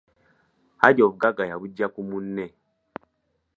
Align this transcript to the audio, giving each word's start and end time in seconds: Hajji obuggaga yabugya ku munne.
Hajji 0.81 1.01
obuggaga 1.05 1.43
yabugya 1.49 1.87
ku 1.93 2.01
munne. 2.09 2.45